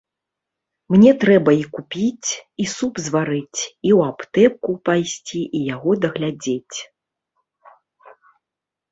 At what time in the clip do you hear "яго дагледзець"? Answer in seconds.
5.75-6.79